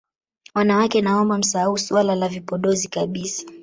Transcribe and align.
Wanawake 0.55 1.01
naomba 1.01 1.37
msahau 1.37 1.77
swala 1.77 2.15
la 2.15 2.27
vipodozi 2.27 2.87
kabisa 2.87 3.43